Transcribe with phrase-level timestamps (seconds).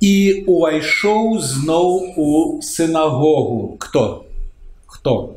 [0.00, 3.76] і увайшоў зноў у синагогу.
[3.78, 4.26] Кто?
[4.86, 5.36] Кто?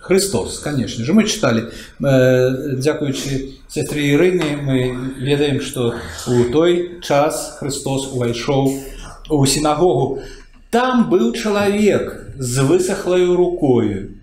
[0.00, 1.12] Христос, конечно же.
[1.12, 1.70] Мы читали,
[2.00, 5.94] э, дзякуючи сестре Ірыне, мы ведаем, что
[6.26, 8.74] у той час Христос увайшоў
[9.30, 10.20] у синагогу.
[10.70, 14.18] Там был человек с высохлой рукою,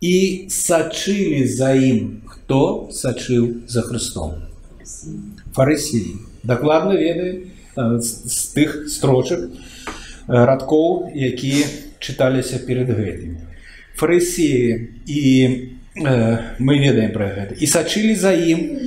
[0.00, 2.22] и сочили за им.
[2.26, 4.34] Кто сочил за Христом?
[5.52, 6.16] Фарисеи.
[6.42, 7.48] Докладно ведаем э,
[8.00, 9.48] з тих строчок э,
[10.26, 11.66] радков, які
[11.98, 13.36] читалися перед гэтым.
[13.94, 18.78] Фарисеи, и э, мы ведаем про это, и сочили за им,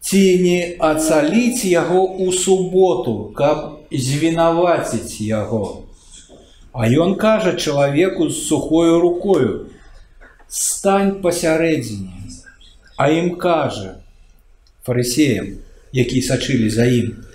[0.00, 5.82] ці не ацаліць яго ў суботу, каб звінаваціць яго.
[6.72, 9.66] А ён кажа чалавеку з сухою рукою:
[10.48, 12.12] стань пасярэдзіне,
[12.96, 13.96] а ім кажа
[14.86, 15.58] фарысеям,
[15.92, 17.26] якія сачылі за ім,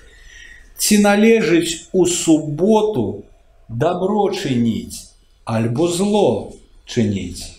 [0.77, 3.23] ці належыць у суботу
[3.69, 5.11] добро чыніць
[5.45, 6.53] альбо зло
[6.85, 7.57] чыніць.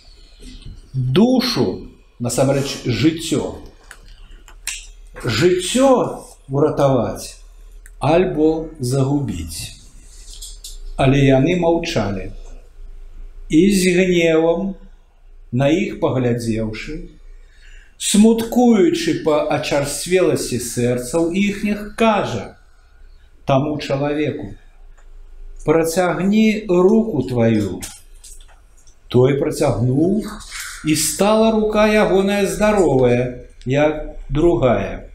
[0.95, 1.89] Душу
[2.21, 3.57] насамрэч жыццё.
[5.25, 5.91] Жыццё
[6.49, 7.37] уратаваць
[7.99, 9.79] альбо загубіць.
[10.97, 12.31] Але яны маўчалі.
[13.49, 14.75] І з гневам
[15.53, 16.97] на іх паглядзеўшы,
[17.99, 22.56] смуткуючы па ачарсвеласці сэрцаў іхніх кажа
[23.47, 24.55] таму чалавеку:
[25.65, 27.81] Працягні руку твою.
[29.09, 30.25] Той працягнуў,
[30.85, 35.11] і стала рука ягоная здаровая, як другая.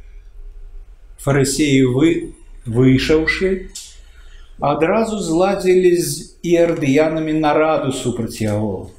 [1.20, 2.34] Фарысеі вы,
[2.66, 3.73] выйшаўшы,
[4.59, 8.92] адразу зладзілі з іардыянамі нараду супраць яго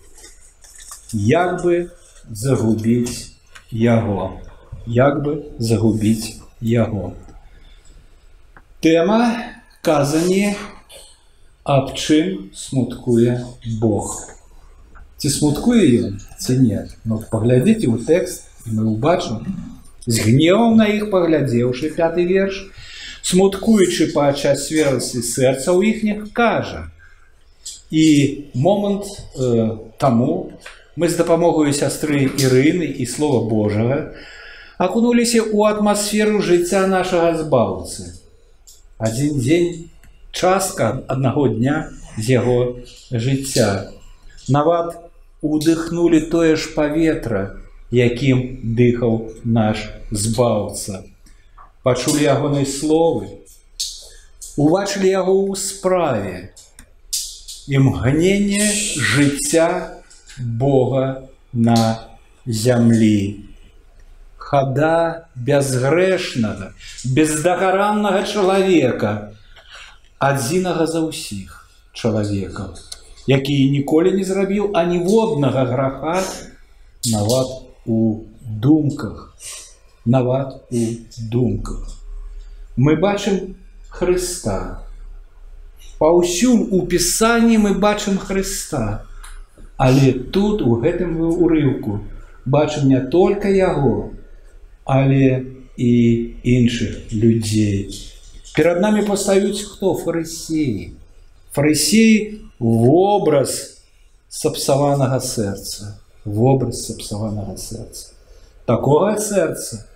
[1.12, 1.90] як бы
[2.30, 3.32] загубіць
[3.70, 4.40] яго,
[4.86, 7.14] як бы загубіць яго.
[8.82, 9.20] Тэма
[9.82, 10.54] казані
[11.64, 13.40] аб чым смуткуе
[13.80, 14.12] Бог.
[15.18, 16.86] Ці смуткуе ён ці не.
[17.04, 19.42] Ну, паглядзіце ў тэкст, мы ўбачым.
[20.06, 22.70] З гневам на іх паглядзеўшы пяты верш,
[23.26, 26.88] смуткуючы па часверасці сэрца ў іхніх кажа.
[27.90, 30.52] І момант э, таму
[30.96, 34.14] мы з дапамогаю сястры Ірыны і слова Божага
[34.78, 38.14] акунуліся ў атмасферу жыцця нашага збаўцы.
[39.03, 39.71] Адзін дзень
[40.31, 42.59] частка аднаго дня з яго
[43.11, 43.91] жыцця.
[44.47, 44.95] Нават
[45.43, 47.59] удыхнулі тое ж паветра,
[47.91, 48.43] якім
[48.79, 51.03] дыхаў наш збаўца.
[51.83, 53.43] Пачулі ягонай словы,
[54.53, 56.53] Увачылі яго ў справе.
[57.65, 58.67] Імгненне
[59.01, 59.97] жыцця
[60.37, 62.05] Бога на
[62.45, 63.49] зямлі.
[64.53, 66.67] Хада бязгрэшнага,
[67.09, 69.33] бездагараннага чалавека,
[70.21, 71.55] адзінага за ўсіх
[71.97, 72.77] чалавекаў,
[73.25, 76.21] які ніколі не зрабіў аніводнага граха
[77.09, 77.49] нават
[77.89, 79.33] у думках,
[80.05, 80.85] нават у
[81.33, 81.97] думках.
[82.77, 83.57] Мы бачым
[83.89, 84.85] Хрыста.
[85.97, 89.05] Паўсюль у пісанні мы бачым Хрыста.
[89.77, 92.03] Але тут у гэтым урыўку
[92.45, 94.13] бачым не только яго,
[94.84, 95.44] але
[95.76, 95.92] і
[96.42, 97.94] іншых людзей.
[98.56, 100.94] Перад намі пастаюць хто фарысеі.
[101.54, 103.78] Фарысеі вобраз
[104.28, 108.12] сапсаванага сэрца, вобраз сапсаванага сэрца.
[108.66, 109.86] Такога сэрца,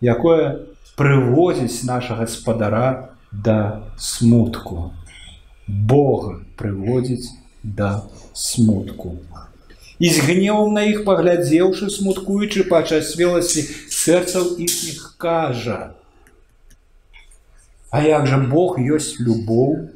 [0.00, 4.92] якое прывозіць наша гаспадара да смутку.
[5.66, 8.02] Бога прыводзіць да
[8.34, 9.16] смутку.
[9.98, 13.66] І з гневам на іх паглядзеўшы, смуткуючы пачасвеласці
[14.02, 15.94] сэрцаў іхніх кажа.
[17.90, 19.88] А як жа Бог ёсць любоў?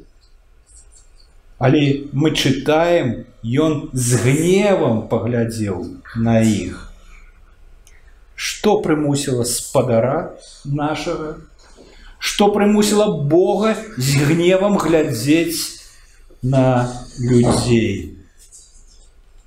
[1.63, 5.85] Але мы чытаем, ён з гневам паглядзеў
[6.15, 6.89] на іх.
[8.35, 10.35] Што прымусіла спадара
[10.65, 11.37] нашага?
[12.17, 15.79] Што прымусіла Бога з гневам глядзець
[16.41, 16.89] на
[17.19, 18.17] людей.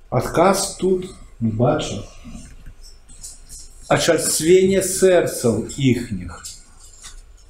[0.09, 2.01] Адказ тут мы бачым
[3.91, 6.43] ачарцвенне сэрцаў іхніх,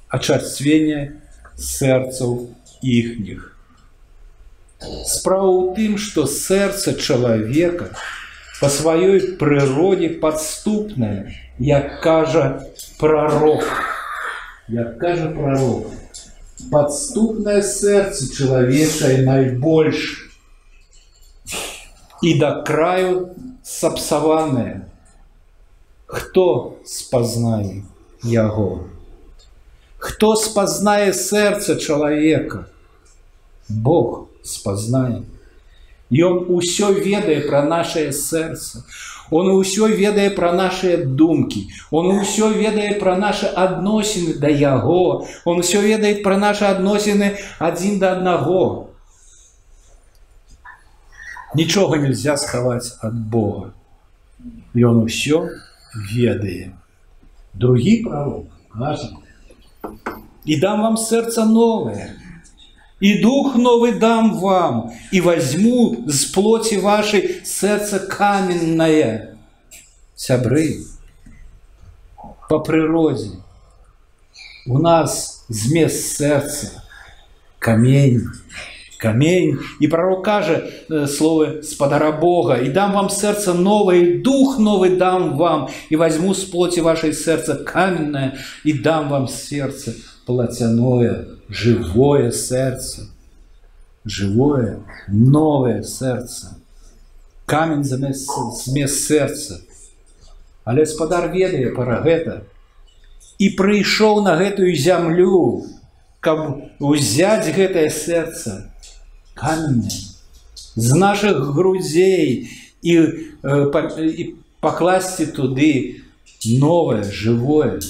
[0.08, 1.20] ачарцвенне
[1.56, 3.54] сэрцаў іхніх.
[5.10, 7.90] Справа ў тым, што сэрца чалавека
[8.60, 12.62] па сваёй прыродзе падступнае, як кажа
[12.98, 13.66] пророк,
[14.68, 15.90] як кажа пророк,
[16.70, 20.30] подступное сердце человечае найбольш
[22.22, 24.84] и до краю сапсаванае.
[26.12, 27.82] Хто спазнае
[28.24, 28.88] яго?
[29.98, 32.64] Хто спазнае сэрца чалавека?
[33.68, 35.22] Бог спазнае.
[36.08, 38.84] Ён усё ведае пра нашае сэрца.
[39.30, 41.68] Он усё ведае пра нашыя думкі.
[41.90, 45.28] Он усё ведае пра нашы адносіны да яго.
[45.44, 48.88] Он усё ведае пра нашы адносіны адзін да аднаго.
[51.54, 53.74] Нічога нельзя схаваць ад Бога.
[54.72, 55.48] Ён усё
[55.95, 56.71] ведае.
[57.53, 59.09] Другі пророк кажа:
[60.45, 62.15] І дам вам сэрца новае,
[62.99, 69.37] и дух новый дам вам, и возьму с плоти вашей сердце каменное.
[70.15, 70.85] Сябры,
[72.49, 73.31] по природе
[74.65, 76.83] у нас змест сердца,
[77.59, 78.27] камень,
[79.03, 79.59] камень.
[79.81, 80.71] И пророк каже
[81.07, 86.33] слово спадара Бога, и дам вам сердце новое, и дух новый дам вам, и возьму
[86.33, 89.93] с плоти вашей сердце каменное, и дам вам сердце
[90.25, 93.09] плотяное, живое сердце,
[94.05, 96.57] живое, новое сердце.
[97.45, 98.29] Камень замест,
[98.65, 99.59] замест сердца.
[100.63, 102.47] Але спадар ведае пра гэта
[103.35, 105.67] і прыйшоў на гэтую зямлю,
[106.23, 108.72] каб узяць гэтае сэрца
[109.42, 109.90] камень
[110.76, 112.50] з наших грудзей
[112.82, 112.92] і,
[113.96, 116.02] і пакласці туды
[116.44, 117.80] новое, живое,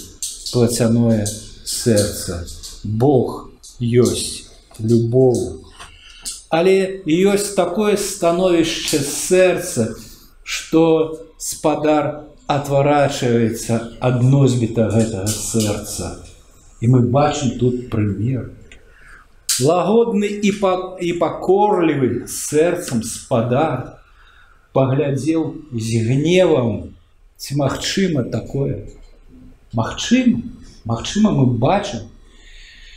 [0.52, 1.26] плацяное
[1.64, 2.46] сердце.
[2.84, 5.60] Бог есть любовь.
[6.50, 9.94] Але есть такое становище сердца,
[10.42, 16.24] что спадар отворачивается от носьбита этого сердца.
[16.80, 18.52] И мы бачим тут пример.
[19.60, 23.98] Лагодный и, по, и покорливый сердцем спадар
[24.72, 26.94] поглядел с гневом,
[27.36, 28.86] ці магчыма такое.
[29.72, 30.42] Магчыма,
[30.88, 32.08] Магчыма, мы бачым.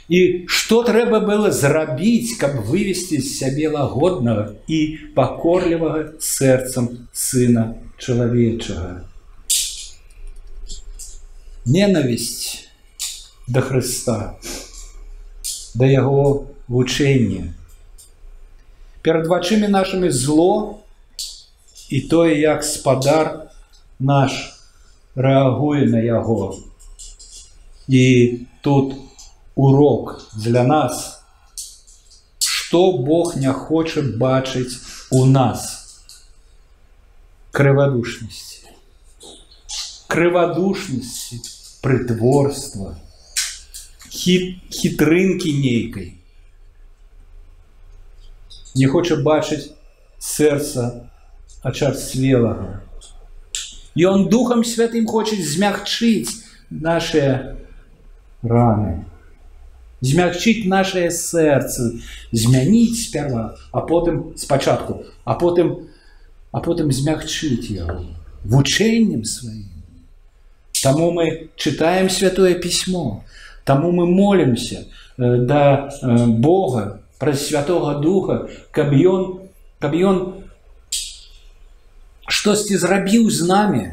[0.07, 4.79] І што трэба было зрабіць, каб вывесці з сябе лагоднага і
[5.15, 7.65] пакорлівага сэрцам сына
[7.99, 9.03] чалавечага.
[11.67, 12.71] Ненавісць
[13.47, 14.39] да Хрыста,
[15.75, 17.53] да яго вучэння.
[19.01, 20.79] Перад вачымі нашымі зло
[21.89, 23.51] і тое, як спадар
[23.99, 24.57] наш
[25.15, 26.71] рэагуе на яго
[27.91, 28.95] и тут
[29.55, 31.21] урок для нас,
[32.39, 36.03] что Бог не хочет бачить у нас.
[37.51, 38.69] Криводушности.
[40.07, 41.41] Криводушности,
[41.81, 42.97] притворства,
[44.16, 46.18] хит, хитринки нейкой.
[48.74, 49.72] Не хоче бачить
[50.18, 51.10] сердца
[51.62, 52.82] очерствелого.
[53.94, 56.28] И Он Духом Святым хочет змягчить
[56.68, 57.56] наше
[58.42, 59.06] раны,
[60.00, 62.00] змягчить наше серце,
[62.32, 65.88] змянить сперва, а потом спочатку, а потом,
[66.52, 68.04] а потом змягчить его
[68.44, 69.70] вученнем своим.
[70.82, 73.24] Тому мы читаем Святое Письмо,
[73.65, 74.87] тому мы молимся
[75.17, 79.45] э, до э, Бога, про Святого Духа, каб Ён,
[79.77, 80.41] каб Ён
[82.27, 83.83] штосьці зрабіў з намі,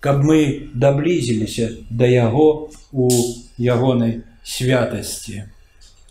[0.00, 3.08] каб мы даблізіліся да яго у
[3.56, 5.48] ягонай святасці.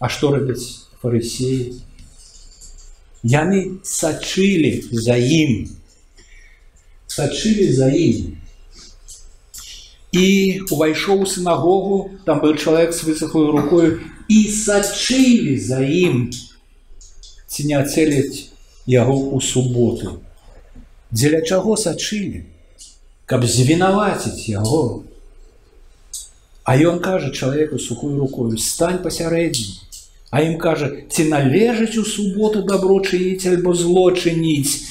[0.02, 1.78] А што робяць фарысеі?
[3.22, 5.70] Яны сачылі за ім,
[7.06, 8.41] сачылі за ім.
[10.12, 10.28] І
[10.72, 16.32] увайшоў у сінагогу, там быў чалавек з высохлой рукою і сачылі за ім,
[17.48, 18.50] ці не ацэліць
[18.88, 20.20] яго ў суботу.
[21.12, 22.46] Дзеля чаго сачылі?
[23.28, 25.04] каб звінаваціць яго.
[26.64, 29.84] А ён кажа чалавеку сухую рукою стань пасярэдзіне.
[30.32, 34.88] А ім кажа, ці належыць у суботу дабро чыніць альбо зло чыніць,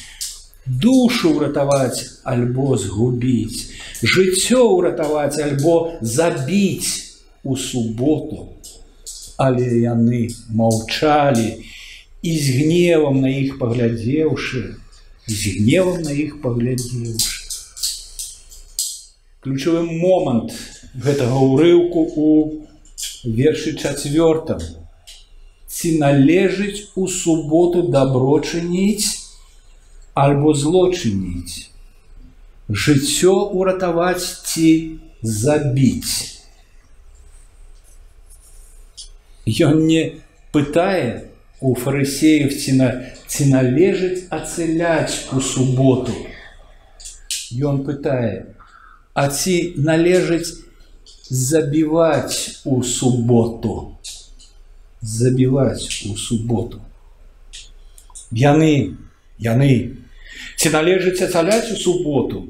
[0.67, 3.71] душу ўратаваць альбо згубіць,
[4.03, 8.51] жыццё ўратаваць альбо забіць у суботу.
[9.37, 11.63] Але яны маўчалі
[12.23, 14.63] і з гневам на іх паглядзеўшы,
[15.27, 17.43] з гневам на іх паглядзеўшы.
[19.47, 20.57] Ключовы момант
[20.99, 22.29] гэтага ўрыўку у
[23.23, 24.59] вершы чацвёртым.
[25.69, 29.20] Ці належыць у суботу дабро чыніць
[30.15, 31.71] альбо зло чыніць.
[32.69, 36.43] Жыццё ўратаваць ці забіць.
[39.47, 40.19] Ён не
[40.53, 41.31] пытае
[41.61, 42.89] у фарысеев ці, на,
[43.27, 46.15] ці належыць ацэляць у суботу.
[47.55, 48.57] Ён пытае,
[49.15, 50.67] а ці належыць
[51.31, 53.97] забіваць у суботу.
[55.07, 56.81] забіваць у суботу.
[58.33, 58.97] Яны,
[59.39, 60.00] яны,
[60.61, 62.45] ці належыць ацаляць у суботу,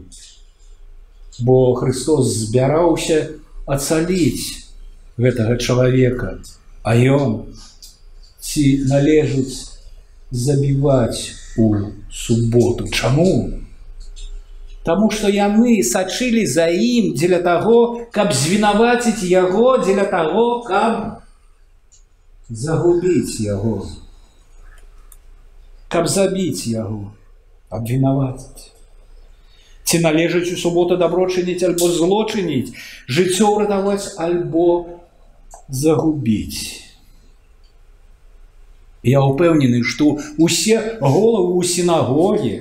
[1.40, 3.18] бо Христос збіраўся
[3.66, 4.66] ацаліць
[5.18, 6.38] гэтага чалавека,
[6.82, 7.52] а ён
[8.40, 9.76] ці належыць
[10.30, 11.74] забіваць у
[12.12, 12.88] суботу.
[12.88, 13.62] Чаму?
[14.86, 21.22] Таму што яны сачылі за ім дзеля таго, каб звінаваціць яго дзеля таго, каб
[22.48, 23.82] загубіць яго,
[25.90, 27.10] каб забіць яго,
[27.70, 28.72] абвінаваціць.
[29.86, 32.74] Ці належыць у суботу дабро чыніць альбо злочыніць,
[33.06, 34.98] жыццё ўратаваць альбо
[35.68, 36.82] загубіць.
[39.06, 42.54] Я ўпэўнены, што усе головы ў сінагогі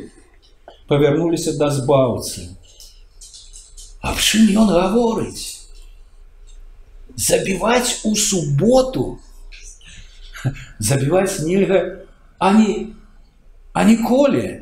[0.85, 2.53] павярнуліся да збаўцы.
[4.05, 5.65] Аб чым ён гаворыць?
[7.17, 9.17] Забіваць у суботу,
[10.77, 12.05] забіваць нельга
[12.37, 12.93] ані,
[13.73, 14.58] а ніколі.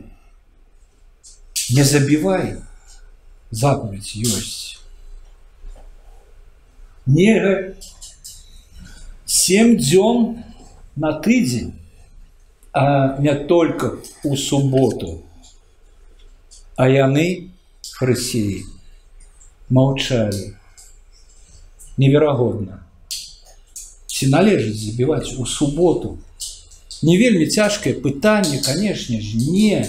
[1.69, 2.57] Не забівай,
[3.51, 4.79] запаведь ёсць.
[7.05, 7.75] Нельга
[9.25, 10.43] сем дзён
[10.95, 11.73] на тыдзень,
[12.71, 15.23] а не только у суботу.
[16.75, 17.50] А яны
[17.97, 18.63] фарысеі
[19.69, 20.53] маўчалі.
[21.97, 22.79] Неверагодна.
[24.07, 26.17] Ці належыць забіваць у суботу.
[27.03, 29.85] Не вельмі цяжкае пытанне, канешне ж, не,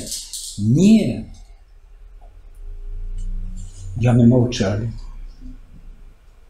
[0.58, 1.30] не.
[4.00, 4.90] Яны маўчалі.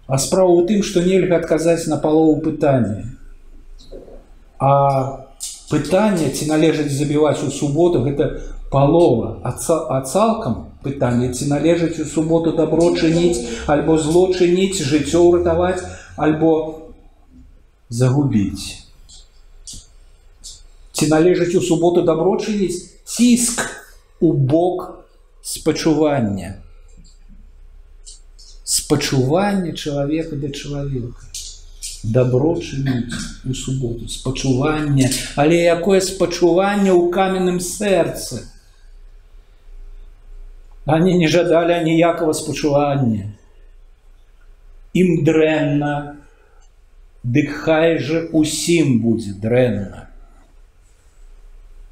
[0.06, 3.08] А справа ў тым, што нельга адказаць на палову пытання.
[4.60, 5.24] А
[5.70, 11.98] пытанне, ці належыць забіваць у суботу, гэта палова, а, ца, а цалкам пытанне, ці належыць
[12.00, 15.80] у суботу дабро чыніць, альбо зло чыніць, жыццё ўратаваць,
[16.16, 16.90] альбо
[17.88, 18.84] загубіць.
[20.92, 23.64] Ці належыць у суботу дабро чыніць ціск
[24.20, 25.06] у бок
[25.42, 26.60] спачування.
[28.89, 31.21] Спачуванне чалавека да чалавека.
[32.03, 33.13] Дабро чыніць
[33.45, 35.11] у суботу спачуванне.
[35.37, 38.49] Але якое спачуванне ў каменным сэрцы?
[40.89, 43.29] Они не жадалі ніякага спачування.
[44.97, 46.17] Ім дрэнна.
[47.21, 50.09] Дык хай же усім будзе дрэнна.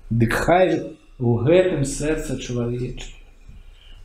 [0.09, 3.16] Дык хай у гэтым сэрца чалавеча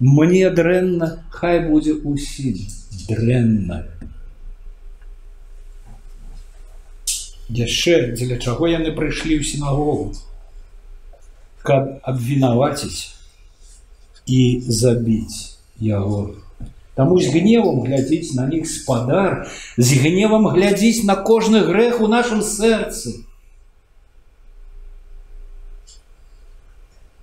[0.01, 2.57] мне дрэнна хай будзе усім
[3.09, 3.83] дрэнна
[7.49, 10.11] яшчэ дзеля чаго яны прыйшлі ў сінагогу
[11.63, 13.13] каб абвінаваціць
[14.27, 16.35] і забіць яго
[16.97, 19.45] Таму з гневам глядзіць на них спадар
[19.77, 23.13] з гневам глядзіць на кожны грэх у нашым сэрцы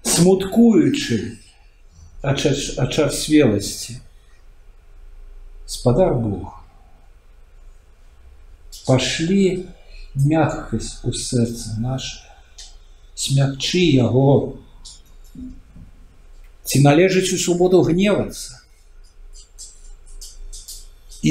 [0.02, 1.18] смуткуючы
[2.22, 4.00] ачарсвеласці
[5.66, 6.60] спадар Бог
[8.86, 9.66] пашлі
[10.14, 12.10] мягкасць у сэрцы наш
[13.24, 14.56] смягчы яго
[16.64, 18.60] ці належыць у суботу гневацца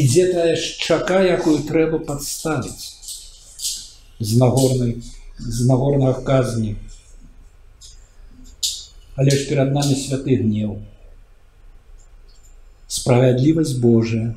[0.02, 2.94] ідзе тая шчака якую трэба падставіць
[4.20, 4.98] з нагорнай
[5.38, 6.76] з нагорнага казні
[9.18, 10.80] але ж перад нами святы гнеў
[12.88, 14.34] справядлівасць Божая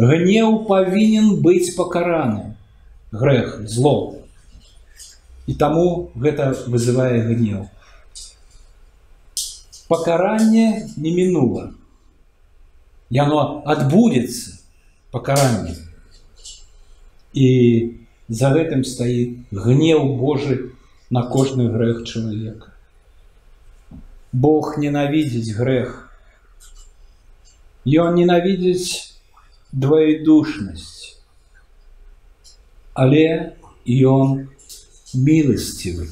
[0.00, 2.56] Гнев павінен быць пакараны.
[3.12, 4.24] Грэх, зло.
[5.44, 7.66] І таму гэта вызывае гнев.
[9.92, 11.74] Пакаранне не мінула.
[13.10, 14.56] Яно адбудзецца
[15.12, 15.76] пакаранне.
[17.34, 17.48] І
[18.30, 20.72] за гэтым стаіць гнев Божы
[21.10, 22.72] на кожны грэх чалавека.
[24.34, 26.10] Бог ненавідзіць грэх.
[27.84, 29.18] Ён ненавідзіць
[29.72, 31.18] двоедушнасць.
[32.94, 33.56] Але
[33.86, 34.48] ён
[35.14, 36.08] міласцівы.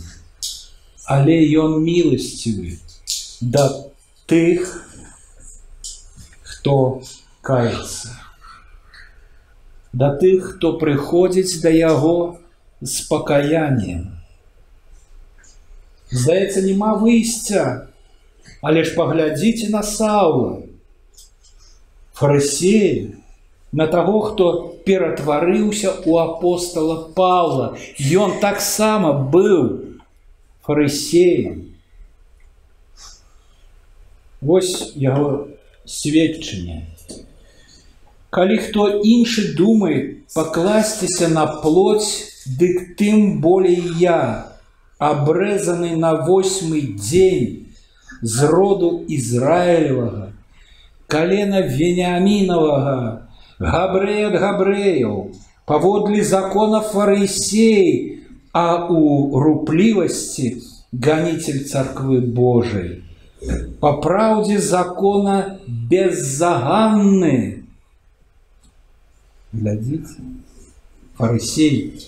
[1.06, 2.78] Але ён міласцівы
[3.40, 3.70] да
[4.26, 4.84] тых,
[6.42, 7.02] хто
[7.42, 8.18] каецца.
[9.92, 12.38] Да тых, хто прыходзіць да яго
[12.80, 14.18] з пакаяннем.
[16.10, 17.88] Здаецца, няма выйсця,
[18.62, 20.62] але ж паглядзіце на саула.
[22.18, 23.14] Фарысеі,
[23.72, 27.76] на таго, хто ператварыўся ў апостала Паўла.
[28.00, 30.00] Ён таксама быў
[30.64, 31.76] фарысеем.
[34.40, 35.48] Вось яго
[35.84, 36.86] сведчанне.
[38.30, 44.52] Калі хто іншы думае пакласціся на плоть, дык тым болей я,
[44.98, 47.61] абрэзаны на восьмы дзень
[48.23, 50.31] з роду Ізраілевага,
[51.07, 53.19] колена Вениаминового,
[53.59, 55.25] Габрей от Габреев,
[55.65, 58.19] поводле закона фарисей,
[58.51, 60.57] а у рупливости
[60.91, 63.03] гонитель церквы Божией.
[63.79, 67.63] По правде закона беззаганны,
[69.51, 70.15] глядите,
[71.17, 71.99] фарисей.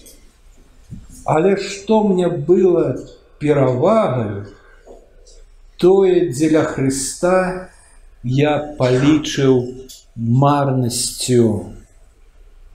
[1.25, 2.95] Але что мне было
[3.39, 4.47] перавагаю,
[5.84, 7.68] тое дзеля Христа
[8.22, 9.86] я палічыў
[10.16, 11.72] марнасцю.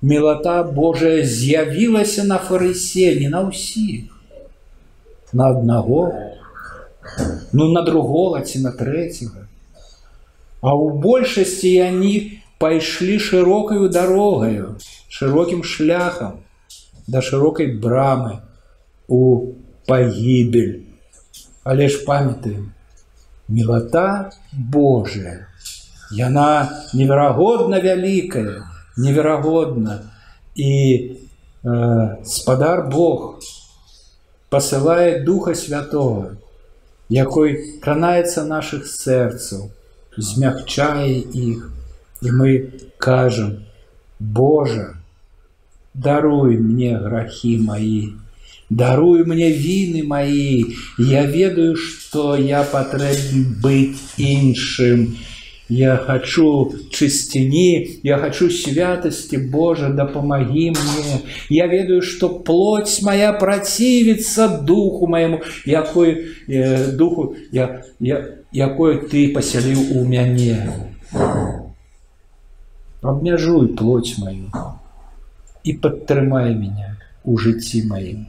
[0.02, 4.10] Мілата Божая з'явілася на фарысе, не на ўсіх,
[5.34, 6.14] на аднаго,
[7.54, 9.46] ну на другого ці на трэцяга.
[10.62, 14.78] А ў большасці яны пайшлі шырокаю дарогаю,
[15.10, 16.42] шырокім шляхам
[17.08, 18.42] да шырокай брамы
[19.08, 19.54] у
[19.86, 20.82] пагібель.
[21.64, 22.74] Але ж памятаем,
[23.50, 25.48] мілата Божая,
[26.12, 28.64] яна неверагодна вялікая,
[28.98, 30.02] неверагодна
[30.56, 30.72] і
[31.64, 33.40] э, спадар Бог
[34.50, 36.38] пасылае духа святого,
[37.10, 39.70] якой кранаецца наших сэрцаў,
[40.18, 41.72] змягчае іх,
[42.22, 42.52] і мы
[42.98, 43.66] кажам:
[44.20, 44.96] Божа,
[45.94, 48.16] даруй мне грахі маі,
[48.70, 50.66] даруй мне віны маі,
[50.98, 55.16] я ведаю, што я патрэбен быць іншым.
[55.68, 61.22] Я хочу чысціні, я хочу святости, Боже, да помоги мне.
[61.50, 69.34] Я ведаю, что плоть моя противится духу моему, якой э, духу, я, я, якой ты
[69.34, 70.70] поселил у мяне.
[73.02, 74.52] Обмяжуй плоть мою
[75.64, 78.26] и подтрымай меня у жыцці маім.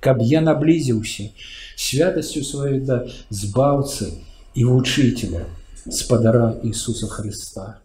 [0.00, 1.30] Каб я наблизился
[1.76, 4.12] святостью сваёй да збаўцы
[4.54, 5.46] і вучителя,
[5.90, 7.79] спадара Ісуса Христа.